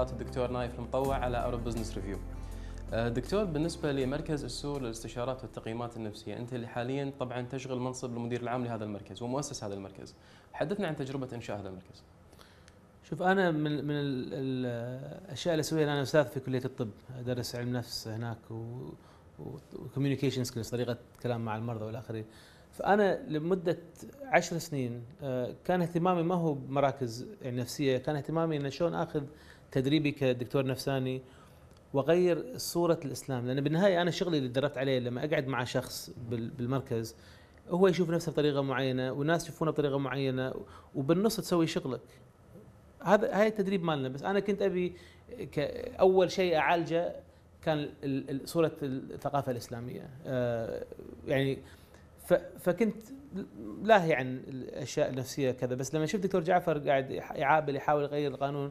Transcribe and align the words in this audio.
حلقات 0.00 0.20
الدكتور 0.20 0.50
نايف 0.50 0.78
المطوع 0.78 1.16
على 1.16 1.36
أورب 1.44 1.64
Business 1.64 1.94
Review. 1.94 2.18
دكتور 2.92 3.44
بالنسبة 3.44 3.92
لمركز 3.92 4.44
السور 4.44 4.82
للاستشارات 4.82 5.42
والتقييمات 5.42 5.96
النفسية، 5.96 6.36
أنت 6.36 6.52
اللي 6.54 6.66
حاليا 6.66 7.12
طبعا 7.20 7.42
تشغل 7.42 7.78
منصب 7.80 8.16
المدير 8.16 8.40
العام 8.42 8.64
لهذا 8.64 8.84
المركز 8.84 9.22
ومؤسس 9.22 9.64
هذا 9.64 9.74
المركز. 9.74 10.14
حدثنا 10.52 10.86
عن 10.88 10.96
تجربة 10.96 11.28
إنشاء 11.32 11.60
هذا 11.60 11.68
المركز. 11.68 12.02
شوف 13.04 13.22
أنا 13.22 13.50
من 13.50 13.84
من 13.84 13.90
ال- 13.94 14.34
ال- 14.34 15.20
الأشياء 15.26 15.54
اللي 15.54 15.60
أسويها 15.60 15.84
أنا 15.84 16.02
أستاذ 16.02 16.24
في 16.24 16.40
كلية 16.40 16.64
الطب 16.64 16.90
أدرس 17.18 17.56
علم 17.56 17.72
نفس 17.72 18.08
هناك 18.08 18.38
و 19.38 19.46
communication 19.46 20.44
skills 20.44 20.68
طريقة 20.68 20.96
كلام 21.22 21.44
مع 21.44 21.56
المرضى 21.56 21.84
والآخرين 21.84 22.24
فأنا 22.72 23.22
لمدة 23.28 23.78
عشر 24.22 24.58
سنين 24.58 25.02
آه، 25.22 25.54
كان 25.64 25.82
اهتمامي 25.82 26.22
ما 26.22 26.34
هو 26.34 26.54
بمراكز 26.54 27.26
نفسية 27.44 27.98
كان 27.98 28.16
اهتمامي 28.16 28.56
إن 28.56 28.70
شلون 28.70 28.94
آخذ 28.94 29.22
تدريبي 29.72 30.10
كدكتور 30.10 30.66
نفساني 30.66 31.22
وأغير 31.94 32.44
صورة 32.56 33.00
الإسلام. 33.04 33.46
لأن 33.46 33.60
بالنهاية 33.60 34.02
أنا 34.02 34.10
شغلي 34.10 34.38
اللي 34.38 34.48
تدربت 34.48 34.78
عليه 34.78 34.98
لما 34.98 35.24
أقعد 35.24 35.46
مع 35.46 35.64
شخص 35.64 36.10
بال- 36.30 36.50
بالمركز 36.50 37.16
هو 37.68 37.88
يشوف 37.88 38.10
نفسه 38.10 38.32
بطريقة 38.32 38.62
معينة 38.62 39.12
وناس 39.12 39.44
يشوفونه 39.44 39.70
بطريقة 39.70 39.98
معينة 39.98 40.54
وبالنص 40.94 41.36
تسوي 41.36 41.66
شغلك. 41.66 42.00
هذا 43.02 43.40
هاي 43.40 43.46
التدريب 43.46 43.84
مالنا. 43.84 44.08
بس 44.08 44.22
أنا 44.22 44.40
كنت 44.40 44.62
أبي 44.62 44.94
أول 46.00 46.30
شيء 46.30 46.56
أعالجه 46.56 47.16
كان 47.62 47.88
صورة 48.44 48.72
الثقافة 48.82 49.52
الإسلامية. 49.52 50.10
آه، 50.26 50.84
يعني 51.26 51.58
فكنت 52.60 52.96
لاهي 53.82 54.14
عن 54.14 54.42
الأشياء 54.48 55.10
النفسية 55.10 55.50
كذا. 55.50 55.74
بس 55.74 55.94
لما 55.94 56.06
شفت 56.06 56.22
دكتور 56.22 56.40
جعفر 56.42 56.78
قاعد 56.78 57.10
يعابل 57.10 57.76
يحاول 57.76 58.02
يغير 58.02 58.30
القانون 58.30 58.70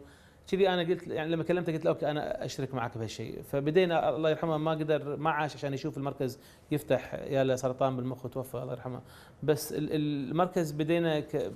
كذي 0.52 0.70
أنا 0.70 0.82
قلت 0.82 1.08
يعني 1.08 1.30
لما 1.30 1.44
كلمته 1.44 1.74
قلت 1.74 1.86
له 1.86 1.92
okay 1.92 2.12
أنا 2.12 2.46
أشترك 2.46 2.74
معك 2.74 2.98
بهالشيء. 2.98 3.42
فبدينا 3.42 4.10
الله 4.16 4.30
يرحمه 4.30 4.58
ما 4.58 4.72
قدر 4.72 5.16
ما 5.18 5.30
عاش 5.30 5.56
عشان 5.56 5.74
يشوف 5.74 5.98
المركز 5.98 6.40
يفتح 6.72 7.14
ياله 7.14 7.56
سرطان 7.56 7.96
بالمخ 7.96 8.26
وتوفى 8.26 8.56
الله 8.58 8.72
يرحمه. 8.74 9.02
بس 9.44 9.74
ال- 9.74 9.90
المركز 9.94 10.72
بدينا 10.72 11.20
ك 11.20 11.52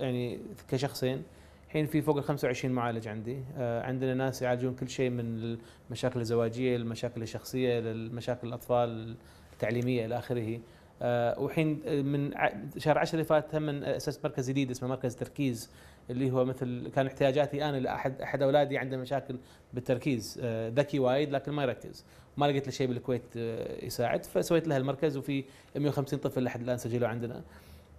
يعني 0.00 0.40
كشخصين. 0.68 1.22
الحين 1.66 1.86
في 1.86 2.02
فوق 2.02 2.16
ال 2.16 2.22
25 2.24 2.74
معالج 2.74 3.08
عندي. 3.08 3.38
آه، 3.56 3.82
عندنا 3.82 4.14
ناس 4.14 4.42
يعالجون 4.42 4.74
كل 4.74 4.88
شيء 4.88 5.10
من 5.10 5.56
المشاكل 5.90 6.20
الزواجية 6.20 6.76
للمشاكل 6.76 7.22
الشخصية 7.22 7.80
للمشاكل 7.80 8.48
الأطفال 8.48 9.16
التعليمية 9.52 10.06
إلى 10.06 10.18
آخره. 10.18 10.60
آه، 11.02 11.40
وحين 11.40 11.80
من 12.06 12.30
شهر 12.78 12.98
10 12.98 13.14
اللي 13.14 13.24
فات 13.24 13.54
هم 13.54 13.68
اسست 13.68 14.24
مركز 14.26 14.50
جديد 14.50 14.70
اسمه 14.70 14.88
مركز 14.88 15.16
تركيز. 15.16 15.70
اللي 16.10 16.30
هو 16.30 16.44
مثل 16.44 16.90
كان 16.94 17.06
احتياجاتي 17.06 17.64
أنا 17.68 17.76
لاحد 17.76 18.20
أحد 18.20 18.42
أولادي 18.42 18.78
عنده 18.78 18.96
مشاكل 18.96 19.36
بالتركيز 19.72 20.40
آه، 20.42 20.68
ذكي 20.68 20.98
وايد 20.98 21.30
لكن 21.30 21.52
ما 21.52 21.62
يركز. 21.62 22.04
ما 22.36 22.46
لقيت 22.46 22.66
له 22.66 22.72
شيء 22.72 22.86
بالكويت 22.86 23.22
آه، 23.36 23.84
يساعد. 23.84 24.24
فسويت 24.24 24.68
له 24.68 24.76
المركز 24.76 25.16
وفي 25.16 25.44
150 25.76 26.18
طفل 26.18 26.44
لحد 26.44 26.62
الآن 26.62 26.78
سجلوا 26.78 27.08
عندنا. 27.08 27.42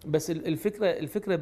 بس 0.05 0.31
ال- 0.31 0.47
الفكرة 0.47 0.87
الفكرة 0.87 1.41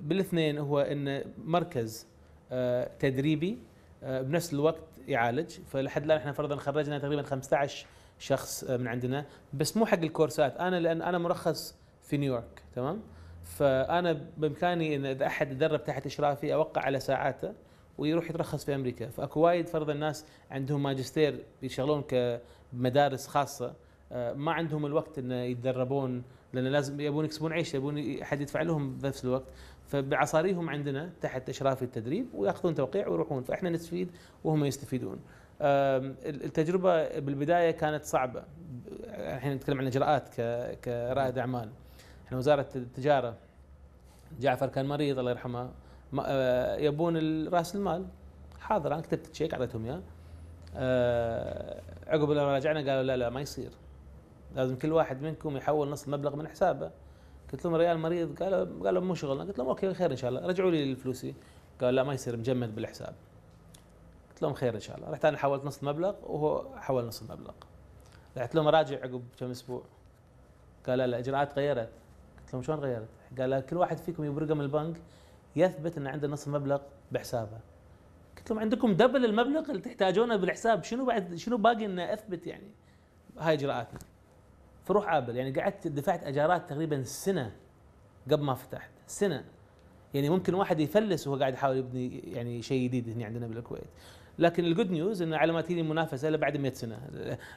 بالاثنين 0.00 0.58
هو 0.58 0.80
إن 0.80 1.24
مركز 1.44 2.06
آه، 2.52 2.90
تدريبي 2.98 3.58
بنفس 4.02 4.52
الوقت 4.52 4.82
يعالج. 5.08 5.50
فلحد 5.72 6.04
الآن 6.04 6.18
إحنا 6.18 6.32
فرضا 6.32 6.56
خرجنا 6.56 6.98
تقريبا 6.98 7.22
15 7.22 7.86
شخص 8.18 8.64
من 8.64 8.88
عندنا. 8.88 9.24
بس 9.54 9.76
مو 9.76 9.86
حق 9.86 9.98
الكورسات. 9.98 10.56
أنا 10.56 10.80
لأن 10.80 11.02
أنا 11.02 11.18
مرخص 11.18 11.76
في 12.02 12.16
نيويورك 12.16 12.62
تمام؟ 12.76 13.00
فأنا 13.48 14.20
بإمكاني 14.36 14.96
إن 14.96 15.06
إذا 15.06 15.26
أحد 15.26 15.52
يدرب 15.52 15.84
تحت 15.84 16.06
إشرافي 16.06 16.54
أوقع 16.54 16.82
على 16.82 17.00
ساعاته 17.00 17.52
ويروح 17.98 18.30
يترخص 18.30 18.64
في 18.64 18.74
أمريكا 18.74 19.08
فأكو 19.08 19.40
وايد 19.40 19.68
فرضا 19.68 19.92
الناس 19.92 20.24
عندهم 20.50 20.82
ماجستير 20.82 21.44
يشتغلون 21.62 22.02
كمدارس 22.72 23.26
خاصة 23.26 23.74
آه، 24.12 24.32
ما 24.32 24.52
عندهم 24.52 24.86
الوقت 24.86 25.18
إن 25.18 25.32
يتدربون 25.32 26.22
لأن 26.52 26.64
لازم 26.64 27.00
يبون 27.00 27.24
يكسبون 27.24 27.52
عيش 27.52 27.74
يبون 27.74 28.20
أحد 28.22 28.40
يدفع 28.40 28.62
لهم 28.62 28.98
بنفس 28.98 29.24
الوقت 29.24 29.44
فبعصاريهم 29.86 30.70
عندنا 30.70 31.10
تحت 31.20 31.48
اشراف 31.48 31.82
التدريب 31.82 32.26
ويأخذون 32.34 32.74
توقيع 32.74 33.08
ويروحون 33.08 33.42
فإحنا 33.42 33.70
نستفيد 33.70 34.10
وهم 34.44 34.64
يستفيدون. 34.64 35.18
التجربة 35.60 37.18
بالبداية 37.18 37.70
كانت 37.70 38.04
صعبة 38.04 38.42
الحين 39.04 39.52
نتكلم 39.52 39.78
عن 39.78 39.86
إجراءات 39.86 40.34
كرائد 40.84 41.38
أعمال. 41.38 41.68
إحنا 42.28 42.38
وزارة 42.38 42.68
التجارة 42.76 43.34
جعفر 44.40 44.66
كان 44.66 44.86
مريض 44.86 45.18
الله 45.18 45.30
يرحمه 45.30 45.70
آه، 46.20 46.76
يبون 46.76 47.48
رأس 47.48 47.76
المال. 47.76 48.06
حاضر 48.60 48.94
أنا 48.94 49.02
كتبت 49.02 49.26
check 49.26 49.54
أعطيتهم 49.54 49.84
إياه. 49.84 50.00
آه، 50.76 51.82
عقب 52.06 52.30
لما 52.30 52.54
راجعنا 52.54 52.78
قالوا 52.78 53.02
لا 53.02 53.16
لا 53.16 53.30
ما 53.30 53.40
يصير. 53.40 53.70
لازم 54.56 54.76
كل 54.76 54.92
واحد 54.92 55.22
منكم 55.22 55.56
يحول 55.56 55.88
نص 55.88 56.04
المبلغ 56.04 56.36
من 56.36 56.48
حسابه. 56.48 56.90
قلت 57.52 57.64
لهم 57.64 57.74
ريال 57.74 57.98
مريض 57.98 58.42
قالوا 58.42 58.84
قالوا 58.84 59.02
مو 59.02 59.14
شغلنا. 59.14 59.44
قلت 59.44 59.58
لهم 59.58 59.68
okay 59.68 59.94
خير 59.94 60.10
إن 60.10 60.16
شاء 60.16 60.30
الله. 60.30 60.46
رجعوا 60.46 60.70
لي 60.70 60.96
فلوسي 60.96 61.34
قال 61.80 61.94
لا 61.94 62.02
ما 62.02 62.14
يصير 62.14 62.36
مجمد 62.36 62.74
بالحساب. 62.74 63.14
قلت 64.30 64.42
لهم 64.42 64.54
خير 64.54 64.74
إن 64.74 64.80
شاء 64.80 64.96
الله. 64.96 65.10
رحت 65.10 65.24
أنا 65.24 65.38
حولت 65.38 65.64
نص 65.64 65.78
المبلغ 65.78 66.14
وهو 66.22 66.76
حول 66.76 67.04
نص 67.04 67.22
المبلغ. 67.22 67.54
رحت 68.36 68.54
لهم 68.54 68.68
اراجع 68.68 68.96
عقب 68.96 69.22
كم 69.38 69.50
أسبوع. 69.50 69.82
قال 70.86 70.98
لا 70.98 71.06
لا 71.06 71.16
الاجراءات 71.16 71.52
تغيرت 71.52 71.88
قلت 72.48 72.54
لهم 72.54 72.62
شلون 72.62 72.78
غيرت؟ 72.78 73.08
قال 73.38 73.66
كل 73.66 73.76
واحد 73.76 73.98
فيكم 73.98 74.24
يبي 74.24 74.40
رقم 74.40 74.60
البنك 74.60 74.96
يثبت 75.56 75.98
إن 75.98 76.06
عنده 76.06 76.28
نص 76.28 76.46
المبلغ 76.46 76.80
بحسابه. 77.12 77.58
قلت 78.38 78.50
لهم 78.50 78.58
عندكم 78.60 78.92
دبل 78.92 79.24
المبلغ 79.24 79.70
اللي 79.70 79.80
تحتاجونه 79.82 80.36
بالحساب 80.36 80.84
شنو 80.84 81.04
بعد 81.04 81.34
شنو 81.34 81.56
باقي 81.56 81.84
ان 81.84 81.98
أثبت 81.98 82.46
يعني؟ 82.46 82.70
هاي 83.38 83.54
إجراءاتنا. 83.54 83.98
فروح 84.84 85.06
عابل 85.08 85.36
يعني 85.36 85.60
قعدت 85.60 85.86
دفعت 85.88 86.24
أجارات 86.24 86.70
تقريبا 86.70 87.02
سنة 87.02 87.52
قبل 88.30 88.42
ما 88.44 88.54
فتحت 88.54 88.90
سنة. 89.06 89.44
يعني 90.14 90.30
ممكن 90.30 90.54
واحد 90.54 90.80
يفلس 90.80 91.26
وهو 91.26 91.38
قاعد 91.38 91.52
يحاول 91.54 91.76
يبني 91.76 92.18
يعني 92.18 92.62
شيء 92.62 92.84
جديد 92.84 93.08
هنا 93.08 93.24
عندنا 93.24 93.46
بالكويت. 93.46 93.82
لكن 94.38 94.64
الجود 94.64 94.90
نيوز 94.90 95.22
انه 95.22 95.36
على 95.36 95.52
ما 95.52 95.60
تجيني 95.60 95.80
المنافسه 95.80 96.36
بعد 96.36 96.56
100 96.56 96.72
سنة 96.72 96.98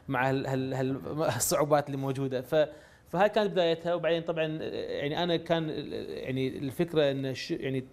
مع 0.08 0.30
هال- 0.30 0.48
هال- 0.48 0.74
هال- 0.74 1.22
الصعوبات 1.24 1.86
اللي 1.88 1.98
موجودة. 1.98 2.42
ف 2.42 2.56
فهاي 3.12 3.30
كانت 3.30 3.52
بدايتها 3.52 3.94
وبعدين 3.94 4.22
طبعا 4.22 4.46
يعني 4.64 5.24
أنا 5.24 5.38
كان 5.38 5.70
يعني 6.10 6.48
الفكرة 6.48 7.12
إن 7.12 7.34
يعني 7.50 7.84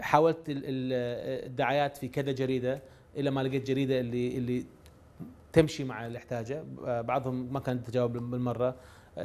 حاولت 0.00 0.48
ال- 0.48 0.56
ال- 0.56 1.46
الدعايات 1.46 1.96
في 1.96 2.08
كذا 2.08 2.32
جريدة 2.32 2.80
إلى 3.16 3.30
ما 3.30 3.40
لقيت 3.40 3.66
جريدة 3.66 4.00
اللي 4.00 4.36
اللي 4.36 4.64
تمشي 5.52 5.84
مع 5.84 6.06
اللي 6.06 6.18
احتاجه 6.18 6.64
بعضهم 7.00 7.52
ما 7.52 7.60
كانت 7.60 7.86
تجاوب 7.90 8.12
بالمرة. 8.12 8.74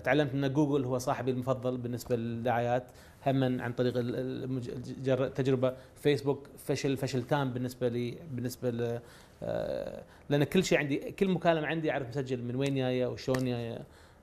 تعلمت 0.03 0.33
إن 0.33 0.53
جوجل 0.53 0.85
هو 0.85 0.97
صاحبي 0.97 1.31
المفضل 1.31 1.77
بالنسبة 1.77 2.15
للدعايات. 2.15 2.83
هم 3.27 3.61
عن 3.61 3.73
طريق 3.73 3.93
التجربه 3.97 5.73
فيسبوك 5.95 6.47
فشل 6.57 6.97
فشل 6.97 7.23
تام 7.23 7.53
بالنسبة 7.53 7.87
لي 7.87 8.17
بالنسبة 8.31 8.69
ل 8.69 8.99
آه، 9.43 10.03
لأن 10.29 10.43
كل 10.43 10.63
شيء 10.63 10.77
عندي 10.77 10.97
كل 10.97 11.29
مكالمة 11.29 11.67
عندي 11.67 11.91
أعرف 11.91 12.07
مسجل 12.09 12.41
من 12.43 12.55
وين 12.55 12.75
جاية 12.75 13.05
وشلون 13.07 13.45
جاية. 13.45 13.79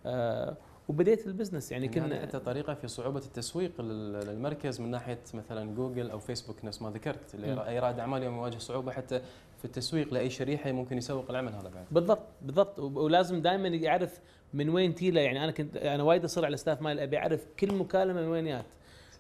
آه، 0.07 0.57
وبديت 0.89 1.27
ال 1.27 1.31
business. 1.31 1.73
يعني 1.73 1.87
يعني 1.87 2.01
كنا 2.01 2.21
حتى 2.23 2.39
طريقة 2.39 2.75
في 2.75 2.89
صعوبة 2.89 3.19
التسويق 3.19 3.81
لل- 3.81 4.13
للمركز 4.27 4.81
من 4.81 4.91
ناحية 4.91 5.19
مثلا 5.35 5.75
جوجل 5.75 6.11
أو 6.11 6.19
فيسبوك 6.19 6.65
نفس 6.65 6.83
ما 6.83 6.91
ذكرت؟ 6.91 7.35
اللي. 7.35 7.69
أي 7.69 7.79
رائد 7.79 7.99
أعمال 7.99 8.23
يوم 8.23 8.35
يواجه 8.37 8.59
صعوبة 8.59 8.93
حتى 8.93 9.21
في 9.59 9.65
التسويق 9.65 10.15
لأي 10.15 10.31
شريحة 10.31 10.73
ممكن 10.73 10.99
يسوق 10.99 11.31
العمل 11.31 11.53
هذا 11.53 11.69
بعد؟ 11.69 11.85
بالضبط 11.91 12.27
بالضبط. 12.43 12.79
ولازم 12.79 13.43
دائما 13.43 13.69
يعرف 13.69 14.21
من 14.55 14.69
وين 14.69 14.95
تيله 14.95 15.21
يعني 15.21 15.45
أنا 15.45 15.53
كنت 15.53 15.77
أنا 15.77 16.03
وايد 16.03 16.25
اصر 16.25 16.45
على 16.45 16.55
ال 16.55 16.59
staff 16.59 16.83
مالي 16.83 17.03
أبي 17.03 17.19
أعرف 17.19 17.47
كل 17.61 17.75
مكالمة 17.75 18.21
من 18.23 18.29
وين 18.29 18.45
جات. 18.45 18.65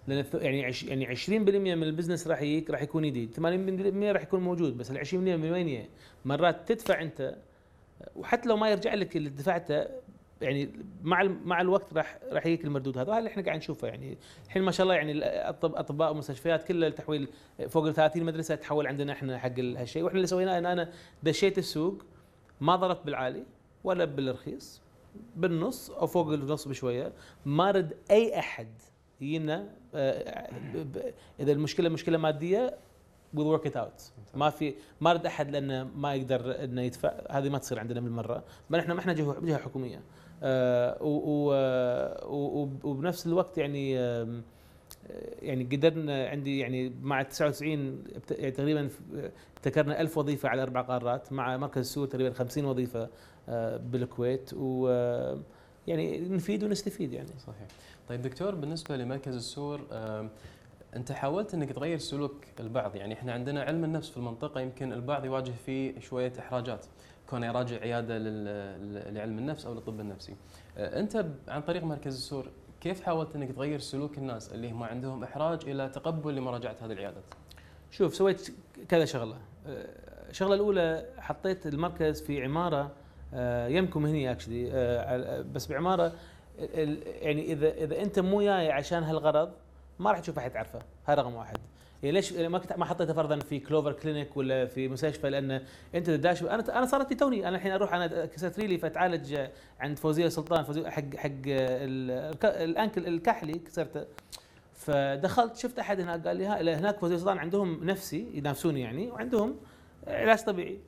لأن 0.09 0.25
يعني 0.35 0.65
عش 0.65 0.83
يعني 0.83 1.17
20% 1.17 1.29
من 1.31 1.83
ال 1.82 1.87
business 1.87 2.26
راح 2.29 2.43
يجيك 2.43 2.71
راح 2.71 2.83
يكون 2.83 3.03
جديد 3.07 3.35
80% 3.35 3.41
راح 4.13 4.23
يكون 4.23 4.41
موجود. 4.41 4.77
بس 4.79 4.91
ال 4.91 4.99
20% 5.07 5.15
من 5.15 5.51
وين؟ 5.53 5.85
مرات 6.25 6.69
تدفع 6.73 7.03
أنت 7.03 7.35
وحتى 8.17 8.49
لو 8.49 8.57
ما 8.57 8.71
يرجع 8.71 8.95
لك 8.95 9.17
اللي 9.17 9.31
دفعته 9.31 9.87
يعني 10.41 10.71
مع 11.03 11.23
مع 11.23 11.61
الوقت 11.61 11.94
راح 11.94 12.19
راح 12.33 12.47
يجيك 12.47 12.65
المردود. 12.65 12.99
هذا 12.99 13.09
وهذا 13.09 13.19
اللي 13.19 13.31
إحنا 13.31 13.43
قاعد 13.43 13.56
نشوفه. 13.56 13.88
يعني 13.88 14.19
الحين 14.47 14.62
ما 14.62 14.71
شاء 14.71 14.85
الله 14.85 14.94
يعني 14.94 15.21
الأطب- 15.21 15.55
أطباء 15.79 16.11
ومستشفيات 16.11 16.65
كلها 16.65 16.88
التحويل 16.88 17.29
فوق 17.69 17.87
ال 17.87 17.94
30 17.94 18.25
مدرسة 18.25 18.55
تحول 18.55 18.87
عندنا 18.87 19.12
إحنا 19.12 19.38
حق 19.38 19.53
ال- 19.59 19.77
هالشيء. 19.77 20.03
وإحنا 20.03 20.17
اللي 20.17 20.27
سويناه 20.27 20.59
إن 20.59 20.67
أنا 20.67 20.91
دشيت 21.23 21.59
السوق 21.59 22.03
ما 22.61 22.77
ضربت 22.77 23.06
بالعالي 23.06 23.43
ولا 23.85 24.05
بالرخيص 24.05 24.83
بالنص 25.37 25.91
أو 25.91 26.06
فوق 26.06 26.33
النص 26.33 26.69
بشوية. 26.69 27.12
ما 27.47 27.71
رد 27.71 27.94
أي 28.11 28.39
أحد 28.39 28.69
يجينا 29.21 29.69
آه، 29.94 30.50
إذا 31.41 31.53
المشكلة 31.53 31.89
مشكلة 31.89 32.19
مادية 32.19 32.77
we'll 33.35 33.47
work 33.47 33.67
it 33.67 33.76
out 33.76 34.12
ما 34.35 34.50
في 34.50 34.75
ما 35.00 35.12
رد 35.12 35.27
أحد 35.27 35.50
لأنه 35.50 35.85
ما 35.97 36.15
يقدر 36.15 36.65
إنه 36.65 36.82
يدفع. 36.82 37.12
هذه 37.31 37.49
ما 37.49 37.59
تصير 37.59 37.79
عندنا 37.79 38.00
بالمرة. 38.00 38.44
بل 38.71 38.79
إحنا 38.79 38.94
ما 38.94 39.00
إحنا 39.00 39.12
جهة 39.12 39.56
حكومية. 39.59 40.00
وبنفس 42.85 43.27
الوقت 43.27 43.59
يعني 43.59 43.93
يعني 45.43 45.65
قدرنا 45.65 46.29
عندي 46.29 46.59
يعني 46.59 46.93
مع 47.03 47.23
99 47.23 48.05
يعني 48.31 48.50
تقريبا 48.50 48.88
ابتكرنا 49.56 50.00
1000 50.00 50.19
وظيفة 50.19 50.49
على 50.49 50.62
أربع 50.62 50.81
قارات 50.83 51.33
مع 51.33 51.56
مركز 51.56 51.79
السور 51.79 52.06
تقريبا 52.06 52.35
50 52.35 52.65
وظيفة 52.65 53.09
آه، 53.49 53.77
بالكويت. 53.77 54.50
و 54.55 54.88
يعني 55.87 56.21
نفيد 56.21 56.65
ونستفيد 56.65 57.12
يعني. 57.12 57.29
صحيح. 57.39 57.67
طيب 58.09 58.23
دكتور 58.23 58.55
بالنسبة 58.55 58.97
لمركز 58.97 59.35
السور 59.35 59.81
أنت 60.97 61.12
حاولت 61.12 61.55
إنك 61.55 61.73
تغير 61.73 61.99
سلوك 61.99 62.44
البعض. 62.61 62.97
يعني 62.97 63.15
إحنا 63.15 63.32
عندنا 63.32 63.62
علم 63.62 63.85
النفس 63.85 64.09
في 64.09 64.17
المنطقة 64.17 64.61
يمكن 64.61 64.93
البعض 64.93 65.25
يواجه 65.25 65.53
فيه 65.67 66.00
شوية 66.00 66.32
إحراجات. 66.39 66.87
كونه 67.31 67.46
يراجع 67.46 67.81
عيادة 67.81 68.19
لعلم 69.11 69.38
النفس 69.38 69.67
أو 69.67 69.75
للطب 69.75 70.00
النفسي. 70.00 70.37
آه، 70.78 71.00
أنت 71.00 71.26
عن 71.49 71.62
طريق 71.62 71.84
مركز 71.84 72.14
السور 72.14 72.46
كيف 72.81 73.02
حاولت 73.02 73.37
إنك 73.37 73.52
تغير 73.52 73.78
سلوك 73.78 74.19
الناس 74.19 74.52
اللي 74.52 74.70
هم 74.70 74.82
عندهم 74.82 75.25
إحراج 75.25 75.69
إلى 75.69 75.88
تقبل 75.88 76.34
لمراجعة 76.34 76.76
هذه 76.82 76.93
العيادات 76.93 77.25
شوف 77.90 78.14
سويت 78.14 78.52
كذا 78.88 79.05
شغلة. 79.05 79.37
آه، 79.67 79.87
الشغلة 80.31 80.55
الأولى 80.55 81.06
حطيت 81.19 81.67
المركز 81.67 82.23
في 82.23 82.44
عمارة 82.44 82.90
آه، 83.34 83.69
يمكم 83.69 84.06
هني 84.06 84.31
actually 84.32 84.70
بس 85.55 85.67
بعمارة 85.67 86.12
يعني 86.58 87.52
إذا 87.52 87.69
إذا 87.69 88.02
أنت 88.02 88.19
مو 88.19 88.43
جاي 88.43 88.72
عشان 88.72 89.02
هالغرض 89.02 89.50
ما 89.99 90.11
راح 90.11 90.19
تشوف 90.19 90.38
أحد 90.38 90.50
تعرفه 90.50 90.79
هذا 91.05 91.22
رقم 91.22 91.34
واحد. 91.34 91.58
يعني 92.02 92.12
ليش 92.12 92.32
ما 92.32 92.62
ما 92.76 92.84
حطيته 92.84 93.12
فرضا 93.12 93.38
في 93.38 93.58
Clover 93.58 93.93
Clinic 93.93 94.37
ولا 94.37 94.66
في 94.66 94.88
مستشفى؟ 94.88 95.31
لأن 95.31 95.62
أنت 95.94 96.10
داش 96.10 96.43
أنا 96.43 96.78
أنا 96.78 96.87
صارت 96.87 97.10
لي 97.10 97.16
توني. 97.16 97.48
أنا 97.48 97.56
الحين 97.56 97.72
أروح 97.72 97.94
أنا 97.94 98.26
كسرت 98.26 98.60
ريلي 98.60 98.78
فتعالج 98.78 99.48
عند 99.81 99.98
فوزية 99.98 100.28
سلطان 100.28 100.64
فوزية 100.64 100.88
حق 100.88 101.16
حق 101.16 101.31
الانكل 102.44 103.06
الكحلي 103.06 103.52
كسرته. 103.52 104.04
فدخلت 104.75 105.56
شفت 105.56 105.78
أحد 105.78 106.00
هناك 106.00 106.26
قال 106.26 106.37
لي 106.37 106.75
هناك 106.75 106.98
فوزية 106.98 107.16
سلطان 107.16 107.38
عندهم 107.38 107.84
نفسي 107.84 108.26
ينافسوني 108.34 108.81
يعني 108.81 109.10
وعندهم 109.10 109.56
علاج 110.06 110.44
طبيعي. 110.44 110.78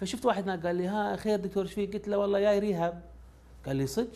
فشفت 0.00 0.26
واحد 0.26 0.42
هناك 0.42 0.66
قال 0.66 0.76
لي 0.76 0.86
ها 0.86 1.16
خير 1.16 1.38
دكتور 1.38 1.62
إيش 1.62 1.72
فيك؟ 1.72 1.92
قلت 1.92 2.08
له 2.08 2.18
والله 2.18 2.40
جاي 2.40 2.58
ريهاب. 2.58 3.02
قال 3.66 3.76
لي 3.76 3.86
صدق؟ 3.86 4.12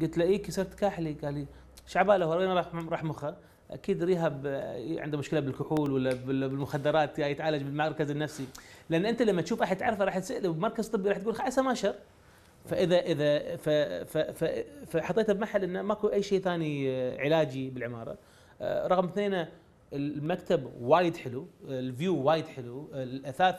قلت 0.00 0.18
له 0.18 0.24
اي 0.24 0.38
كسرت 0.38 0.74
كاحلي 0.74 1.12
قال 1.12 1.34
لي 1.34 1.46
شعبالة 1.86 2.26
وين 2.26 2.48
راح 2.48 2.74
راح 2.74 3.04
مخه؟ 3.04 3.36
أكيد 3.70 4.02
ريهاب 4.04 4.46
عنده 4.98 5.18
مشكلة 5.18 5.40
بالكحول 5.40 5.92
ولا 5.92 6.14
بالمخدرات 6.14 7.18
يتعالج 7.18 7.62
بالمركز 7.62 8.10
النفسي. 8.10 8.46
لأن 8.90 9.06
أنت 9.06 9.22
لما 9.22 9.42
تشوف 9.42 9.62
أحد 9.62 9.76
تعرفه 9.76 10.04
راح 10.04 10.18
تساله 10.18 10.52
بمركز 10.52 10.88
طبي 10.88 11.08
راح 11.08 11.18
تقول 11.18 11.34
خلاص 11.34 11.58
ما 11.58 11.74
شر 11.74 11.94
فإذا 12.64 12.98
إذا 13.00 13.56
ف 13.56 13.68
ف 14.18 14.44
فحطيته 14.86 15.32
بمحل 15.32 15.64
إنه 15.64 15.82
ماكو 15.82 16.08
أي 16.08 16.22
شيء 16.22 16.40
ثاني 16.40 16.90
علاجي 17.20 17.70
بالعمارة. 17.70 18.18
آه، 18.60 18.86
رقم 18.86 19.04
اثنين 19.04 19.46
المكتب 19.92 20.70
وايد 20.80 21.16
حلو 21.16 21.46
ال 21.68 21.79
view 21.79 22.22
وايد 22.22 22.46
حلو 22.46 22.88
الأثاث 22.94 23.56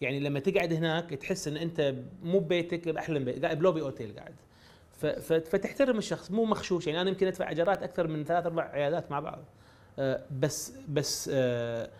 يعني 0.00 0.20
لما 0.20 0.40
تقعد 0.40 0.72
هناك 0.72 1.10
تحس 1.10 1.48
إن 1.48 1.56
أنت 1.56 1.94
مو 2.22 2.38
ببيتك 2.38 2.88
بأحلى 2.88 3.18
بيت 3.18 3.44
قاعد 3.44 3.58
بلوبي 3.58 3.80
أوتيل 3.80 4.16
قاعد. 4.16 4.34
فتحترم 5.22 5.98
الشخص 5.98 6.30
مو 6.30 6.44
مخشوش 6.44 6.86
يعني 6.86 7.00
أنا 7.00 7.10
يمكن 7.10 7.26
أدفع 7.26 7.50
اجارات 7.50 7.82
أكثر 7.82 8.08
من 8.08 8.24
ثلاث 8.24 8.46
أربع 8.46 8.62
عيادات 8.62 9.10
مع 9.10 9.20
بعض. 9.20 9.38
آه، 9.98 10.22
بس 10.40 10.72
بس 10.88 11.30
آه، 11.32 11.90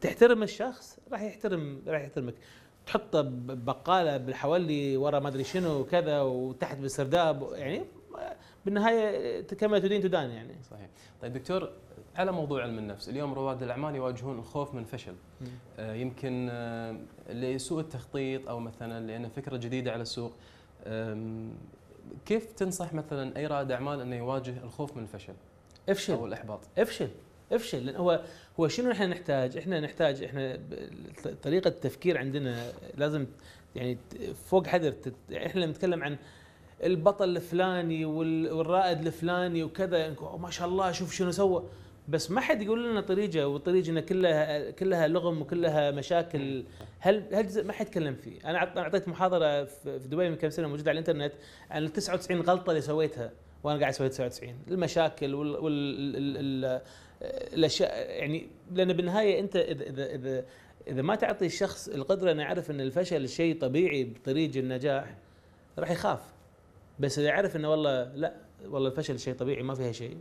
تحترم 0.00 0.42
الشخص 0.42 0.98
راح 1.12 1.22
يحترم 1.22 1.82
راح 1.86 2.02
يحترمك. 2.02 2.34
تحطه 2.86 3.22
بقالة 3.46 4.16
بالحولي 4.16 4.96
ورا 4.96 5.18
ما 5.18 5.28
أدري 5.28 5.44
شنو 5.44 5.80
وكذا 5.80 6.20
وتحت 6.20 6.78
بالسرداب 6.78 7.48
يعني 7.52 7.84
بالنهاية 8.64 9.42
كما 9.42 9.78
تدين 9.78 10.02
تدان 10.02 10.30
يعني. 10.30 10.54
صحيح. 10.70 10.88
طيب 11.22 11.32
دكتور 11.32 11.70
على 12.16 12.32
موضوع 12.32 12.62
علم 12.62 12.78
النفس 12.78 13.08
اليوم 13.08 13.34
رواد 13.34 13.62
الأعمال 13.62 13.94
يواجهون 13.94 14.38
الخوف 14.38 14.74
من 14.74 14.80
الفشل 14.80 15.14
آه 15.78 15.94
يمكن 15.94 16.48
آه 16.50 16.96
لسوء 17.30 17.80
التخطيط 17.80 18.48
أو 18.48 18.60
مثلا 18.60 19.06
لأن 19.06 19.28
فكرة 19.28 19.56
جديدة 19.56 19.92
على 19.92 20.02
السوق 20.02 20.32
كيف 22.26 22.52
تنصح 22.52 22.94
مثلا 22.94 23.36
أي 23.36 23.46
رائد 23.46 23.70
أعمال 23.70 24.00
إنه 24.00 24.16
يواجه 24.16 24.54
الخوف 24.64 24.96
من 24.96 25.02
الفشل؟ 25.02 25.34
إفشل. 25.88 26.12
أو 26.12 26.26
الإحباط. 26.26 26.60
إفشل. 26.78 27.08
إفشل. 27.52 27.86
لأن 27.86 27.96
هو 27.96 28.22
هو 28.60 28.68
شنو 28.68 28.90
إحنا 28.90 29.06
نحتاج؟ 29.06 29.56
إحنا 29.56 29.80
نحتاج 29.80 30.22
إحنا 30.22 30.58
طريقة 31.42 31.68
التفكير 31.68 32.18
عندنا 32.18 32.72
لازم 32.96 33.26
يعني 33.76 33.98
فوق 34.50 34.66
حذر 34.66 34.94
إحنا 35.36 35.60
لما 35.60 35.72
نتكلم 35.72 36.04
عن 36.04 36.16
البطل 36.84 37.36
الفلاني 37.36 38.04
والرائد 38.04 39.06
الفلاني 39.06 39.64
وكذا 39.64 39.98
يعني 39.98 40.14
ما 40.38 40.50
شاء 40.50 40.68
الله 40.68 40.92
شوف 40.92 41.12
شنو 41.12 41.30
سوى. 41.30 41.64
بس 42.08 42.30
ما 42.30 42.40
حد 42.40 42.62
يقول 42.62 42.90
لنا 42.90 43.00
طريقة 43.00 43.46
وطريقنا 43.46 44.00
كلها 44.00 44.70
كلها 44.70 45.08
لغم 45.08 45.42
وكلها 45.42 45.90
مشاكل. 45.90 46.64
هل 46.98 47.34
هل 47.34 47.66
ما 47.66 47.72
حد 47.72 47.86
يتكلم 47.86 48.14
فيه. 48.14 48.50
أنا 48.50 48.78
أعطيت 48.78 49.08
محاضرة 49.08 49.64
في 49.64 49.98
دبي 49.98 50.30
من 50.30 50.36
كم 50.36 50.50
سنة 50.50 50.68
موجودة 50.68 50.90
على 50.90 51.00
الإنترنت 51.00 51.32
عن 51.70 51.82
ال 51.82 51.92
99 51.92 52.40
غلطة 52.40 52.70
اللي 52.70 52.80
سويتها 52.80 53.32
وأنا 53.64 53.80
قاعد 53.80 53.92
أسوي 53.92 54.08
99 54.08 54.54
المشاكل 54.68 55.34
وال, 55.34 55.56
وال 55.56 56.80
الأشياء 57.22 58.10
يعني 58.10 58.48
لأن 58.72 58.92
بالنهاية 58.92 59.40
أنت 59.40 59.56
إذا 59.56 59.84
إذا 59.84 60.14
إذا, 60.14 60.44
إذا 60.88 61.02
ما 61.02 61.14
تعطي 61.14 61.46
الشخص 61.46 61.88
القدرة 61.88 62.32
إنه 62.32 62.42
يعرف 62.42 62.70
إن 62.70 62.80
الفشل 62.80 63.28
شيء 63.28 63.60
طبيعي 63.60 64.04
بطريق 64.04 64.56
النجاح 64.56 65.16
راح 65.78 65.90
يخاف. 65.90 66.20
بس 66.98 67.18
إذا 67.18 67.28
يعرف 67.28 67.56
إنه 67.56 67.70
والله 67.70 68.12
لا 68.14 68.34
والله 68.68 68.88
الفشل 68.88 69.18
شيء 69.18 69.34
طبيعي 69.34 69.62
ما 69.62 69.74
فيها 69.74 69.92
شيء. 69.92 70.16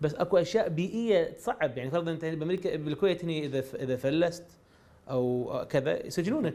بس 0.00 0.14
أكو 0.14 0.36
أشياء 0.36 0.68
بيئية 0.68 1.24
تصعب. 1.24 1.78
يعني 1.78 1.90
فرضا 1.90 2.10
أنت 2.10 2.24
بأمريكا 2.24 2.76
بالكويت 2.76 3.24
هنا 3.24 3.32
إذا 3.32 3.64
إذا 3.74 3.96
فلست 3.96 4.44
أو 5.10 5.52
كذا 5.70 6.06
يسجنونك 6.06 6.54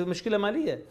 مشكلة 0.00 0.38
مالية. 0.38 0.82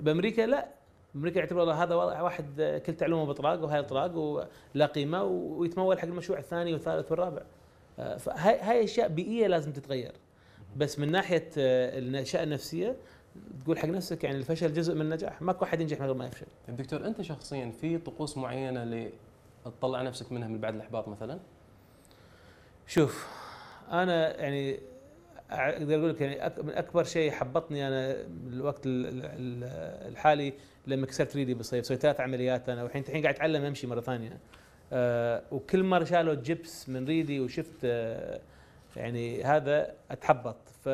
بأمريكا 0.00 0.42
لا. 0.42 0.68
بأمريكا 1.14 1.38
يعتبر 1.38 1.72
هذا 1.72 1.94
واحد 1.94 2.80
كل 2.86 2.94
تعلومه 2.94 3.24
بطراق 3.24 3.62
وهاي 3.62 3.82
طراق 3.82 4.16
ولا 4.16 4.86
قيمة 4.86 5.24
ويتمول 5.24 5.98
حق 5.98 6.04
المشروع 6.04 6.38
الثاني 6.38 6.72
والثالث 6.72 7.10
والرابع. 7.10 7.42
آه، 7.98 8.16
فهاي 8.16 8.58
هاي 8.60 8.84
أشياء 8.84 9.08
بيئية 9.08 9.46
لازم 9.46 9.72
تتغير. 9.72 10.12
بس 10.76 10.98
من 10.98 11.12
ناحية 11.12 11.48
آه، 11.58 11.98
الاشياء 11.98 12.42
النفسية 12.42 12.96
تقول 13.64 13.78
حق 13.78 13.88
نفسك 13.88 14.24
يعني 14.24 14.36
الفشل 14.36 14.72
جزء 14.72 14.94
من 14.94 15.00
النجاح. 15.00 15.42
ماكو 15.42 15.64
أحد 15.64 15.80
ينجح 15.80 16.00
من 16.00 16.06
غير 16.06 16.14
ما 16.14 16.26
يفشل. 16.26 16.46
دكتور 16.68 17.06
أنت 17.06 17.22
شخصيا 17.22 17.72
في 17.80 17.98
طقوس 17.98 18.36
معينة 18.36 19.10
تطلع 19.64 20.02
نفسك 20.02 20.32
منها 20.32 20.48
من 20.48 20.58
بعد 20.58 20.74
الإحباط 20.74 21.08
مثلا؟ 21.08 21.38
شوف 22.86 23.28
أنا 23.92 24.40
يعني 24.40 24.80
أقدر 25.50 25.98
أقول 25.98 26.10
لك 26.10 26.20
يعني 26.20 26.52
من 26.62 26.74
أكبر 26.74 27.04
شيء 27.04 27.30
حبطني 27.30 27.88
أنا 27.88 28.16
بالوقت 28.28 28.80
الحالي 28.86 30.52
لما 30.86 31.06
كسرت 31.06 31.36
ريلي 31.36 31.54
بالصيف 31.54 31.86
سويت 31.86 32.00
ثلاث 32.00 32.20
عمليات 32.20 32.68
أنا 32.68 32.82
والحين 32.82 33.02
الحين 33.02 33.22
قاعد 33.22 33.34
أتعلم 33.34 33.64
أمشي 33.64 33.86
مرة 33.86 34.00
ثانية 34.00 34.38
أه 34.92 35.42
وكل 35.50 35.82
مرة 35.82 36.04
شالوا 36.04 36.34
جبس 36.34 36.88
من 36.88 37.06
ريلي 37.06 37.40
وشفت 37.40 37.76
أه 37.84 38.40
يعني 38.96 39.44
هذا 39.44 39.94
أتحبط 40.10 40.56
ف 40.84 40.88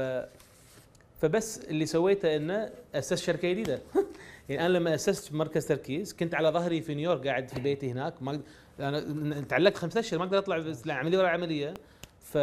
فبس 1.19 1.59
اللي 1.59 1.87
سويته 1.87 2.37
إنه 2.37 2.71
أسست 2.95 3.15
شركة 3.15 3.49
جديدة. 3.49 3.81
يعني 4.49 4.67
أنا 4.67 4.79
لما 4.79 4.95
أسست 4.95 5.33
مركز 5.33 5.67
تركيز 5.67 6.13
كنت 6.13 6.35
على 6.35 6.49
ظهري 6.49 6.81
في 6.81 6.95
نيويورك 6.95 7.27
قاعد 7.27 7.49
في 7.49 7.61
بيتي 7.61 7.91
هناك. 7.91 8.23
ما 8.23 8.41
أنا 8.81 9.41
تعلقت 9.41 9.77
خمسة 9.77 10.01
أشهر 10.01 10.19
ما 10.19 10.25
أقدر 10.25 10.39
أطلع 10.39 10.95
عملية 10.95 11.19
ورا 11.19 11.29
عملية. 11.29 11.75
ف 12.21 12.39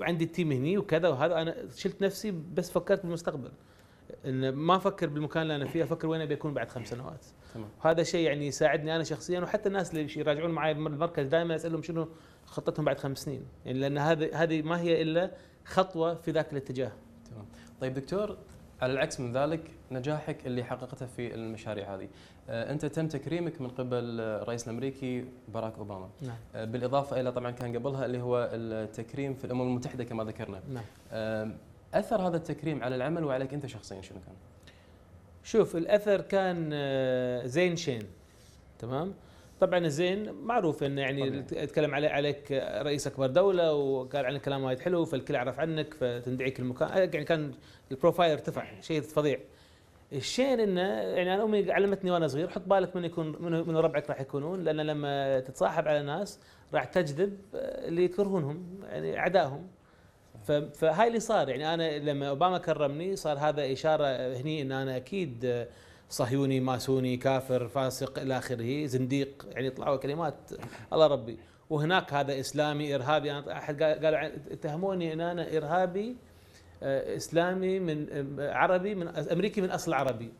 عندي 0.00 0.24
ال 0.24 0.30
team 0.30 0.52
هني 0.52 0.78
وكذا 0.78 1.08
وهذا. 1.08 1.42
أنا 1.42 1.56
شلت 1.76 2.02
نفسي 2.02 2.34
بس 2.54 2.70
فكرت 2.70 3.02
بالمستقبل. 3.02 3.50
إن 4.26 4.48
ما 4.48 4.76
أفكر 4.76 5.06
بالمكان 5.06 5.42
اللي 5.42 5.56
أنا 5.56 5.64
فيه 5.64 5.84
أفكر 5.84 6.08
وين 6.08 6.20
ابي 6.20 6.34
اكون 6.34 6.54
بعد 6.54 6.68
خمس 6.68 6.88
سنوات. 6.88 7.26
تمام. 7.54 7.68
وهذا 7.84 8.02
شيء 8.02 8.26
يعني 8.26 8.46
يساعدني 8.46 8.96
أنا 8.96 9.04
شخصيا 9.04 9.40
وحتى 9.40 9.68
الناس 9.68 9.94
اللي 9.94 10.08
يراجعون 10.16 10.50
معي 10.50 10.72
المركز 10.72 11.26
دائما 11.26 11.54
أسألهم 11.54 11.82
شنو 11.82 12.08
خطتهم 12.46 12.84
بعد 12.84 12.98
خمس 12.98 13.18
سنين. 13.18 13.42
يعني 13.66 13.78
لأن 13.78 13.98
هذه 13.98 14.42
هذه 14.42 14.62
ما 14.62 14.80
هي 14.80 15.02
إلا 15.02 15.30
خطوة 15.64 16.14
في 16.14 16.30
ذاك 16.30 16.52
الاتجاه. 16.52 16.92
طيب 17.80 17.94
دكتور 17.94 18.36
على 18.82 18.92
العكس 18.92 19.20
من 19.20 19.32
ذلك 19.32 19.60
نجاحك 19.90 20.46
اللي 20.46 20.64
حققته 20.64 21.06
في 21.06 21.34
المشاريع 21.34 21.94
هذه. 21.94 22.08
آه، 22.48 22.72
أنت 22.72 22.86
تم 22.86 23.08
تكريمك 23.08 23.60
من 23.60 23.68
قبل 23.68 24.20
الرئيس 24.20 24.68
الأمريكي 24.68 25.24
باراك 25.48 25.78
أوباما. 25.78 26.08
نعم. 26.22 26.36
آه، 26.54 26.64
بالإضافة 26.64 27.20
إلى 27.20 27.32
طبعا 27.32 27.50
كان 27.50 27.76
قبلها 27.76 28.06
اللي 28.06 28.20
هو 28.22 28.50
التكريم 28.52 29.34
في 29.34 29.44
الأمم 29.44 29.62
المتحدة 29.62 30.04
كما 30.04 30.24
ذكرنا. 30.24 30.60
نعم. 30.72 30.84
أثر 31.94 32.28
هذا 32.28 32.36
التكريم 32.36 32.84
على 32.84 32.96
العمل 32.96 33.24
وعليك 33.24 33.54
أنت 33.54 33.66
شخصيا 33.66 34.02
شنو 34.02 34.18
كان؟ 34.26 34.34
شوف 35.44 35.76
الأثر 35.76 36.20
كان 36.20 36.70
آه، 36.72 37.46
زين 37.46 37.76
شين 37.76 38.02
تمام؟ 38.78 39.14
طبعا 39.60 39.78
الزين 39.78 40.32
معروف 40.32 40.82
إنه 40.82 41.00
يعني 41.00 41.44
يتكلم 41.52 41.94
عليه 41.94 42.08
عليك 42.08 42.52
رئيس 42.82 43.06
أكبر 43.06 43.26
دولة 43.26 43.72
وقال 43.72 44.26
عنك 44.26 44.40
كلام 44.40 44.64
وايد 44.64 44.80
حلو 44.80 45.04
فالكل 45.04 45.34
يعرف 45.34 45.60
عنك 45.60 45.94
فتندعيك 45.94 46.60
المكان 46.60 46.88
يعني 46.88 47.24
كان 47.24 47.52
البروفايل 47.90 48.30
ارتفع 48.30 48.80
شيء 48.80 49.00
فظيع. 49.00 49.38
الشين 50.12 50.60
إنه 50.60 50.80
يعني 50.90 51.34
أنا 51.34 51.44
أمي 51.44 51.72
علمتني 51.72 52.10
وأنا 52.10 52.26
صغير 52.26 52.48
حط 52.48 52.62
بالك 52.66 52.96
من 52.96 53.04
يكون 53.04 53.36
من, 53.40 53.52
من 53.52 53.76
ربعك 53.76 54.10
راح 54.10 54.20
يكونون 54.20 54.64
لأن 54.64 54.76
لما 54.76 55.40
تتصاحب 55.40 55.88
على 55.88 56.02
ناس 56.02 56.40
راح 56.74 56.84
تجذب 56.84 57.38
اللي 57.54 58.04
يكرهونهم 58.04 58.80
يعني 58.82 59.18
أعدائهم. 59.18 59.66
فهاي 60.74 61.08
اللي 61.08 61.20
صار. 61.20 61.48
يعني 61.48 61.74
أنا 61.74 61.98
لما 61.98 62.28
أوباما 62.28 62.58
كرمني 62.58 63.16
صار 63.16 63.38
هذا 63.38 63.72
إشارة 63.72 64.36
هني 64.36 64.62
إن 64.62 64.72
أنا 64.72 64.96
أكيد 64.96 65.66
صهيوني 66.10 66.60
ماسوني 66.60 67.16
كافر 67.16 67.68
فاسق 67.68 68.18
إلى 68.18 68.38
آخره 68.38 68.86
زنديق 68.86 69.46
يعني 69.52 69.70
طلعوا 69.70 69.96
كلمات. 69.96 70.50
الله 70.92 71.06
ربي. 71.06 71.38
وهناك 71.70 72.12
هذا 72.12 72.40
إسلامي 72.40 72.94
إرهابي. 72.94 73.32
أنا 73.32 73.52
أحد 73.52 73.82
قالوا 73.82 74.30
اتهموني 74.50 75.12
إن 75.12 75.20
أنا 75.20 75.56
إرهابي 75.56 76.16
آه، 76.82 77.16
إسلامي 77.16 77.78
من 77.78 78.06
آه، 78.40 78.52
عربي 78.52 78.94
من 78.94 79.08
أمريكي 79.08 79.60
من 79.60 79.70
أصل 79.70 79.92
عربي. 79.92 80.32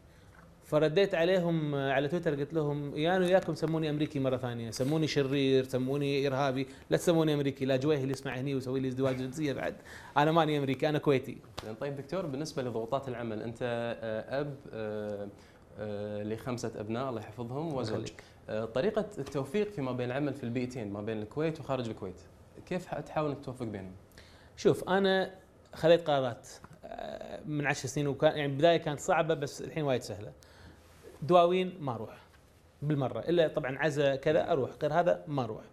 فرديت 0.64 1.14
عليهم 1.14 1.74
آه، 1.74 1.92
على 1.92 2.08
تويتر 2.08 2.34
قلت 2.34 2.54
لهم 2.54 2.96
يا 2.96 3.18
وياكم 3.18 3.54
سموني 3.54 3.90
أمريكي 3.90 4.18
مرة 4.18 4.36
ثانية. 4.36 4.70
سموني 4.70 5.06
شرير 5.06 5.64
سموني 5.64 6.26
إرهابي. 6.26 6.66
لا 6.90 6.96
تسموني 6.96 7.34
أمريكي 7.34 7.64
لا 7.64 7.76
جويهل 7.76 8.12
يسمع 8.12 8.36
هني 8.36 8.54
ويسوي 8.54 8.80
لي 8.80 8.88
ازدواج 8.88 9.16
جنسية 9.16 9.52
بعد. 9.52 9.74
أنا 10.16 10.32
ماني 10.32 10.58
أمريكي 10.58 10.88
أنا 10.88 10.98
كويتي. 10.98 11.36
طيب 11.80 11.96
دكتور 11.96 12.26
بالنسبة 12.26 12.62
لضغوطات 12.62 13.08
العمل 13.08 13.42
أنت 13.42 13.58
أب 14.28 14.56
لخمسة 16.22 16.72
أبناء 16.76 17.10
الله 17.10 17.20
يحفظهم. 17.20 17.74
وزوج 17.74 18.08
طريقة 18.74 19.06
التوفيق 19.18 19.72
فيما 19.72 19.92
بين 19.92 20.06
العمل 20.06 20.34
في 20.34 20.44
البيئتين 20.44 20.92
ما 20.92 21.02
بين 21.02 21.22
الكويت 21.22 21.60
وخارج 21.60 21.88
الكويت. 21.88 22.20
كيف 22.66 22.94
تحاول 22.94 23.30
إنك 23.30 23.44
توفق 23.44 23.66
بينهم؟ 23.66 23.92
شوف 24.56 24.88
أنا 24.88 25.34
خذيت 25.74 26.06
قرارات 26.06 26.48
آه، 26.84 27.40
من 27.46 27.66
عشر 27.66 27.88
سنين 27.88 28.06
وكان 28.06 28.38
يعني 28.38 28.52
بداية 28.54 28.76
كانت 28.76 29.00
صعبة 29.00 29.34
بس 29.34 29.62
الحين 29.62 29.84
وايد 29.84 30.02
سهلة. 30.02 30.32
دواوين 31.22 31.76
ما 31.80 31.94
أروح 31.94 32.16
بالمرة 32.82 33.20
إلا 33.20 33.48
طبعا 33.48 33.78
عزا 33.78 34.16
كذا 34.16 34.52
أروح 34.52 34.70
غير 34.82 34.92
هذا 34.92 35.24
ما 35.26 35.44
أروح. 35.44 35.64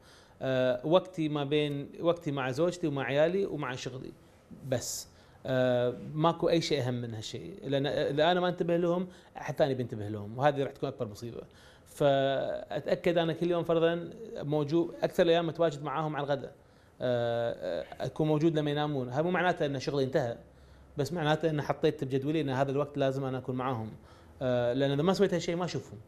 أه 0.42 0.86
وقتي 0.88 1.30
ما 1.30 1.44
بين 1.44 1.90
وقتي 2.00 2.32
مع 2.32 2.52
زوجتي 2.52 2.88
ومع 2.88 3.04
عيالي 3.04 3.46
ومع 3.46 3.76
شغلي 3.76 4.12
بس. 4.68 5.08
ماكو 6.14 6.50
أي 6.50 6.62
شيء 6.62 6.88
أهم 6.88 6.94
من 6.94 7.14
هالشيء. 7.14 7.60
لأن 7.64 7.88
إذا 7.88 8.32
أنا 8.32 8.40
ما 8.40 8.50
انتبه 8.50 8.78
لهم 8.78 9.08
أحد 9.38 9.56
ثاني 9.56 9.74
بينتبه 9.74 10.08
لهم 10.08 10.38
وهذه 10.38 10.64
راح 10.64 10.72
تكون 10.72 10.90
أكبر 10.90 11.08
مصيبة. 11.08 11.42
فأتأكد 11.86 13.18
أنا 13.18 13.34
كل 13.34 13.52
يوم 13.52 13.64
فرضا 13.64 14.10
موجود 14.38 14.96
أكثر 15.04 15.24
الأيام 15.24 15.48
متواجد 15.48 15.84
معاهم 15.84 16.16
على 16.16 16.26
الغداء. 16.26 16.54
آه، 17.02 17.86
أكون 18.02 18.28
موجود 18.28 18.60
لما 18.60 18.72
ينامون. 18.72 19.10
هذا 19.10 19.22
مو 19.22 19.32
معناته 19.32 19.66
إن 19.66 19.80
شغلي 19.80 20.04
انتهى 20.04 20.38
بس 20.98 21.14
معناته 21.14 21.50
إن 21.50 21.62
حطيت 21.62 22.04
بجدولي 22.04 22.42
إن 22.42 22.50
هذا 22.50 22.72
الوقت 22.72 22.98
لازم 22.98 23.26
أنا 23.26 23.38
أكون 23.38 23.56
معاهم. 23.56 23.92
آه، 24.42 24.74
لأن 24.74 24.92
إذا 24.92 25.02
ما 25.02 25.14
سويت 25.14 25.34
هالشيء 25.34 25.56
ما 25.56 25.66
أشوفهم. 25.66 26.00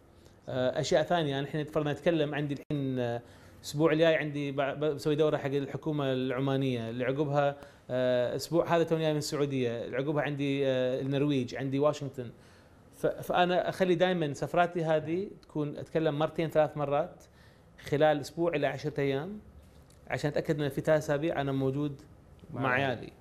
آه، 0.49 0.79
أشياء 0.79 1.03
ثانية 1.03 1.39
أنا 1.39 1.47
الحين 1.47 1.65
فرضا 1.65 1.91
نتكلم 1.91 2.35
عندي 2.35 2.53
الحين 2.53 3.19
الأسبوع 3.65 3.91
الجاي 3.91 4.15
عندي 4.15 4.51
بسوي 4.51 5.15
دورة 5.15 5.37
حق 5.37 5.45
الحكومة 5.45 6.13
العمانية. 6.13 6.89
اللي 6.89 7.05
عقبها 7.05 7.55
أسبوع 8.35 8.75
هذا 8.75 8.83
توني 8.83 9.11
من 9.11 9.17
السعودية. 9.17 9.85
اللي 9.85 9.97
عقبها 9.97 10.23
عندي 10.23 10.67
النرويج 10.67 11.55
عندي 11.55 11.79
واشنطن. 11.79 12.31
فأنا 12.97 13.69
أخلي 13.69 13.95
دائما 13.95 14.33
سفراتي 14.33 14.83
هذه 14.83 15.27
تكون 15.41 15.77
أتكلم 15.77 16.19
مرتين 16.19 16.49
ثلاث 16.49 16.77
مرات 16.77 17.23
خلال 17.79 18.19
أسبوع 18.19 18.55
إلى 18.55 18.67
عشرة 18.67 19.01
أيام 19.01 19.39
عشان 20.07 20.29
أتأكد 20.29 20.61
إن 20.61 20.69
في 20.69 20.81
ثلاث 20.81 21.03
أسابيع 21.03 21.41
أنا 21.41 21.51
موجود 21.51 22.01
مع, 22.53 22.61
مع 22.61 22.73
عيالي. 22.73 23.11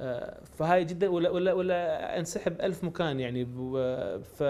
آه 0.00 0.40
فهاي 0.58 0.84
جدا 0.84 1.08
ولا 1.08 1.30
ولا 1.30 1.52
ولا 1.52 2.18
أنسحب 2.18 2.60
ألف 2.60 2.84
مكان 2.84 3.20
يعني. 3.20 3.44
ف 4.20 4.42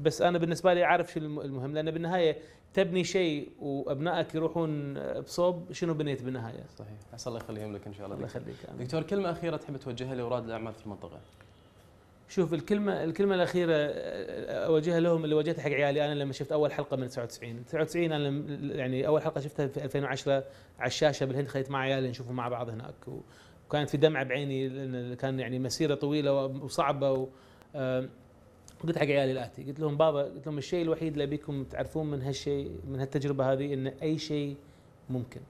بس 0.00 0.22
أنا 0.22 0.38
بالنسبة 0.38 0.74
لي 0.74 0.84
عارف 0.84 1.12
شو 1.12 1.20
المهم. 1.20 1.74
لأن 1.74 1.90
بالنهاية 1.90 2.36
تبني 2.74 3.04
شيء 3.04 3.48
وأبنائك 3.60 4.34
يروحون 4.34 4.94
بصوب 5.20 5.72
شنو 5.72 5.94
بنيت 5.94 6.22
بالنهاية؟ 6.22 6.64
صحيح. 6.78 6.98
عسى 7.12 7.28
الله 7.30 7.40
يخليهم 7.40 7.72
لك 7.72 7.86
إن 7.86 7.92
شاء 7.92 8.04
الله. 8.04 8.16
الله 8.16 8.26
يخليك 8.26 8.56
دكتور 8.78 9.02
كلمة 9.02 9.30
أخيرة 9.30 9.56
تحب 9.56 9.76
توجهها 9.76 10.14
لأوراد 10.14 10.44
الأعمال 10.44 10.74
في 10.74 10.86
المنطقة؟ 10.86 11.20
شوف 12.28 12.54
الكلمة 12.54 13.04
الكلمة 13.04 13.34
الأخيرة 13.34 13.74
أوجهها 14.66 15.00
لهم 15.00 15.24
اللي 15.24 15.34
وجهتها 15.34 15.62
حق 15.62 15.70
عيالي 15.70 16.04
أنا 16.04 16.14
لما 16.14 16.32
شفت 16.32 16.52
أول 16.52 16.72
حلقة 16.72 16.96
من 16.96 17.08
99 17.08 17.64
99 17.64 18.12
أنا 18.12 18.28
يعني 18.74 19.06
أول 19.06 19.22
حلقة 19.22 19.40
شفتها 19.40 19.66
في 19.66 19.84
2010 19.84 20.32
على 20.78 20.86
الشاشة 20.86 21.26
بالهند 21.26 21.48
خليت 21.48 21.70
مع 21.70 21.78
عيالي 21.78 22.08
نشوفه 22.08 22.32
مع 22.32 22.48
بعض 22.48 22.68
هناك. 22.70 22.94
وكانت 23.68 23.90
في 23.90 23.96
دمعة 23.96 24.24
بعيني 24.24 24.68
لأن 24.68 25.14
كان 25.14 25.40
يعني 25.40 25.58
مسيرة 25.58 25.94
طويلة 25.94 26.44
وصعبة 26.44 27.12
و 27.12 27.28
قلت 28.88 28.98
حق 28.98 29.04
عيالي 29.04 29.32
الآتي 29.32 29.64
قلت 29.64 29.80
لهم 29.80 29.96
بابا 29.96 30.22
قلت 30.22 30.46
لهم 30.46 30.58
الشيء 30.58 30.82
الوحيد 30.82 31.12
اللي 31.12 31.24
أبيكم 31.24 31.64
تعرفون 31.64 32.10
من 32.10 32.22
هالشيء 32.22 32.70
من 32.88 33.00
هالتجربة 33.00 33.52
هذه 33.52 33.74
إن 33.74 33.86
أي 33.86 34.18
شيء 34.18 34.56
ممكن. 35.10 35.40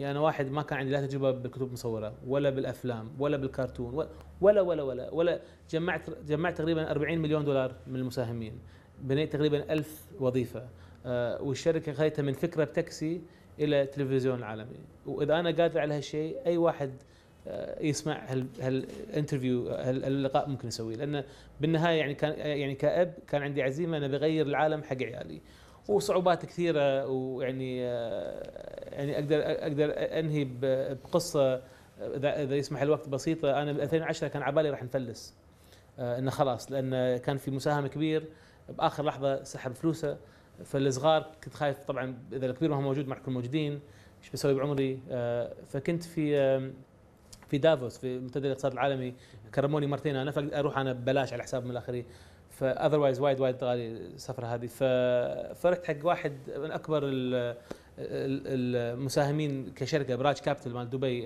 يعني 0.00 0.12
أنا 0.12 0.20
واحد 0.20 0.50
ما 0.50 0.62
كان 0.62 0.78
عندي 0.78 0.92
لا 0.92 1.06
تجربة 1.06 1.30
بالكتب 1.30 1.62
المصورة 1.66 2.14
ولا 2.26 2.50
بالأفلام 2.50 3.10
ولا 3.18 3.36
بالكرتون 3.36 3.94
ولا 4.40 4.60
ولا 4.60 4.82
ولا 4.82 5.10
ولا 5.14 5.40
جمعت 5.70 6.10
جمعت 6.26 6.58
تقريبا 6.58 6.90
40 6.90 7.18
مليون 7.18 7.44
دولار 7.44 7.74
من 7.86 7.96
المساهمين. 7.96 8.58
بنيت 9.02 9.32
تقريبا 9.32 9.72
ألف 9.72 10.06
وظيفة. 10.20 10.68
آه 11.06 11.42
والشركة 11.42 11.92
خليتها 11.92 12.22
من 12.22 12.32
فكرة 12.32 12.64
بتاكسي 12.64 13.20
إلى 13.60 13.86
تلفزيون 13.86 14.38
العالمي 14.38 14.78
وإذا 15.06 15.40
أنا 15.40 15.50
قادر 15.50 15.80
على 15.80 15.94
هالشيء 15.94 16.36
أي 16.46 16.56
واحد 16.56 16.90
آه 17.46 17.82
يسمع 17.82 18.24
هالانترفيو 18.60 19.68
هاللقاء 19.68 20.48
ممكن 20.48 20.68
يسويه 20.68 20.96
لأن 20.96 21.24
بالنهاية 21.60 21.98
يعني 21.98 22.14
كان 22.14 22.38
يعني 22.38 22.74
كأب 22.74 23.14
كان 23.28 23.42
عندي 23.42 23.62
عزيمة 23.62 23.96
أنا 23.96 24.06
بغير 24.06 24.46
العالم 24.46 24.82
حق 24.82 25.02
عيالي. 25.02 25.40
وصعوبات 25.88 26.46
كثيرة 26.46 27.06
ويعني 27.06 27.84
آه، 27.84 28.94
يعني 28.94 29.14
أقدر 29.14 29.40
أقدر 29.42 29.92
أنهي 29.96 30.48
بقصة 30.60 31.62
إذا 32.00 32.42
إذا 32.42 32.56
يسمح 32.56 32.82
الوقت 32.82 33.08
بسيطة. 33.08 33.62
أنا 33.62 33.72
ب 33.72 33.80
2010 33.80 34.28
كان 34.28 34.42
عبالي 34.42 34.70
راح 34.70 34.82
نفلس. 34.82 35.34
آه، 35.98 36.18
إنه 36.18 36.30
خلاص 36.30 36.72
لأن 36.72 37.16
كان 37.16 37.36
في 37.36 37.50
مساهم 37.50 37.86
كبير. 37.86 38.24
بآخر 38.68 39.04
لحظة 39.04 39.42
سحب 39.42 39.72
فلوسه. 39.72 40.16
فالصغار 40.64 41.32
كنت 41.44 41.54
خايف 41.54 41.84
طبعا 41.84 42.18
إذا 42.32 42.46
الكبير 42.46 42.70
ما 42.70 42.76
هو 42.76 42.80
موجود 42.80 43.08
معكم 43.08 43.32
موجودين. 43.32 43.80
إيش 44.22 44.30
بسوي 44.30 44.54
بعمري؟ 44.54 45.00
فكنت 45.68 46.02
في 46.02 46.36
في 47.48 47.58
دافوس 47.58 47.98
في 47.98 48.18
منتدى 48.18 48.46
الاقتصاد 48.46 48.72
العالمي 48.72 49.14
كرموني 49.54 49.86
مرتين 49.86 50.16
أنا 50.16 50.32
أروح 50.58 50.78
أنا 50.78 50.92
ببلاش 50.92 51.32
على 51.32 51.42
حساب 51.42 51.64
من 51.64 51.70
الاخرين 51.70 52.04
ف 52.50 52.57
otherwise 52.57 53.20
وايد 53.20 53.40
وايد 53.40 53.64
غالي 53.64 53.88
السفره 53.88 54.46
هذه. 54.46 54.66
فرحت 55.54 55.86
حق 55.86 55.96
واحد 56.02 56.32
من 56.56 56.70
أكبر 56.70 57.00
المساهمين 57.98 59.72
كشركة 59.76 60.16
أبراج 60.16 60.38
كابيتال 60.38 60.74
مال 60.74 60.90
دبي 60.90 61.22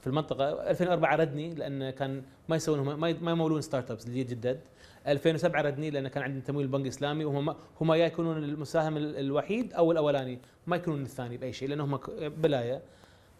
في 0.00 0.06
المنطقة. 0.06 0.70
2004 0.70 1.16
ردني 1.16 1.54
لأن 1.54 1.90
كان 1.90 2.22
ما 2.48 2.56
يسوون 2.56 2.94
ما 2.94 3.30
يمولون 3.30 3.60
start-ups 3.60 4.06
اللي 4.06 4.24
جدد 4.24 4.60
2007 5.06 5.62
ردني 5.62 5.90
لأن 5.90 6.08
كان 6.08 6.22
عندي 6.22 6.40
تمويل 6.40 6.66
بنك 6.66 6.86
إسلامي. 6.86 7.24
وهم 7.24 7.54
هم 7.80 7.92
يا 7.92 8.06
يكونون 8.06 8.36
المساهم 8.44 8.96
الوحيد 8.96 9.72
أو 9.72 9.92
الأولاني. 9.92 10.38
ما 10.66 10.76
يكونون 10.76 11.02
الثاني 11.02 11.36
بأي 11.36 11.52
شيء 11.52 11.68
لأنهم 11.68 11.98
بلاية. 12.18 12.82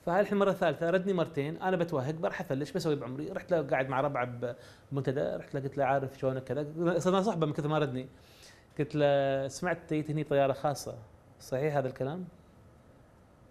فهاي 0.06 0.20
الحين 0.20 0.38
مرة 0.38 0.52
ثالثة 0.52 0.90
ردني 0.90 1.12
مرتين 1.12 1.56
أنا 1.62 1.76
بتوهق 1.76 2.14
بروح 2.14 2.40
أفلش 2.40 2.72
بسوي 2.72 2.96
بعمري 2.96 3.28
رحت 3.28 3.50
له 3.50 3.62
قاعد 3.62 3.88
مع 3.88 4.00
ربعة 4.00 4.54
بمنتدى 4.92 5.20
رحت 5.20 5.54
له 5.54 5.60
قلت 5.60 5.78
له 5.78 5.84
عارف 5.84 6.18
شلونك 6.18 6.44
كذا 6.44 6.98
صرنا 6.98 7.22
صحبة 7.22 7.46
من 7.46 7.52
كثر 7.52 7.68
ما 7.68 7.78
ردني. 7.78 8.08
قلت 8.78 8.94
له 8.94 9.48
سمعت 9.48 9.78
جيت 9.94 10.10
هني 10.10 10.24
طيارة 10.24 10.52
خاصة 10.52 10.94
صحيح 11.40 11.76
هذا 11.76 11.88
الكلام؟ 11.88 12.24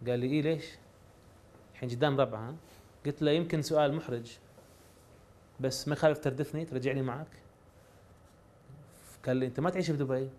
قال 0.08 0.20
لي 0.20 0.28
اي 0.28 0.42
ليش؟ 0.42 0.66
الحين 1.74 1.90
قدام 1.90 2.22
ربعة 2.22 2.56
قلت 3.06 3.22
له 3.22 3.32
يمكن 3.32 3.62
سؤال 3.62 3.96
محرج 3.96 4.38
بس 5.60 5.88
ما 5.88 5.94
يخالف 5.94 6.18
تردفني 6.18 6.66
ترجعني 6.66 7.02
معك؟ 7.02 7.28
قال 9.26 9.38
لي 9.38 9.46
أنت 9.46 9.60
ما 9.60 9.70
تعيش 9.70 9.92
بدبي 9.92 10.30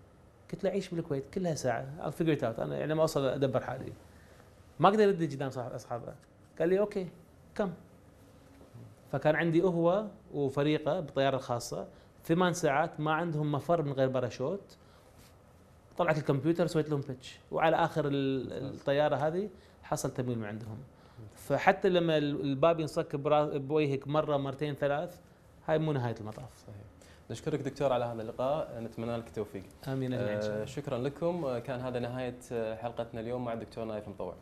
قلت 0.52 0.64
له 0.64 0.70
أعيش 0.70 0.88
بالكويت 0.88 1.24
كلها 1.34 1.54
ساعة 1.54 1.86
I'll 2.00 2.14
figure 2.22 2.38
it 2.38 2.42
out 2.42 2.60
أنا 2.60 2.78
يعني 2.78 2.94
ما 2.94 3.02
أوصل 3.02 3.24
أدبر 3.24 3.60
حالي. 3.60 3.92
ما 4.80 4.88
أقدر 4.88 5.04
ارد 5.04 5.22
قدام 5.22 5.48
أصحابه. 5.48 6.14
قال 6.58 6.68
لي 6.68 6.80
okay 6.80 7.08
كم؟ 7.54 7.72
فكان 9.12 9.36
عندي 9.36 9.62
هو 9.62 10.06
وفريقه 10.34 11.00
بالطياره 11.00 11.36
الخاصة 11.36 11.86
ثمان 12.24 12.52
ساعات 12.52 13.00
ما 13.00 13.12
عندهم 13.12 13.52
مفر 13.52 13.82
من 13.82 13.92
غير 13.92 14.08
باراشوت. 14.08 14.76
طلعت 15.98 16.18
الكمبيوتر 16.18 16.66
سويت 16.66 16.90
لهم 16.90 17.00
pitch 17.00 17.38
وعلى 17.50 17.76
آخر 17.76 18.04
الطيارة 18.10 19.16
هذه 19.16 19.48
حصل 19.82 20.10
تمويل 20.10 20.38
من 20.38 20.44
عندهم. 20.44 20.78
فحتى 21.34 21.88
لما 21.88 22.18
الباب 22.18 22.80
ينصك 22.80 23.16
بوجهك 23.16 24.08
مرة 24.08 24.36
مرتين 24.36 24.74
ثلاث 24.74 25.20
هاي 25.66 25.78
مو 25.78 25.92
نهاية 25.92 26.14
المطاف. 26.20 26.58
صحيح. 26.58 26.76
نشكرك 27.30 27.60
دكتور 27.60 27.92
على 27.92 28.04
هذا 28.04 28.22
اللقاء. 28.22 28.80
نتمنى 28.80 29.16
لك 29.16 29.26
التوفيق. 29.26 29.62
آمين 29.88 30.14
آه 30.14 30.64
شكرا 30.64 30.98
لكم. 30.98 31.58
كان 31.58 31.80
هذا 31.80 31.98
نهاية 31.98 32.74
حلقتنا 32.74 33.20
اليوم 33.20 33.44
مع 33.44 33.52
الدكتور 33.52 33.84
نايف 33.84 34.08
مطوع 34.08 34.34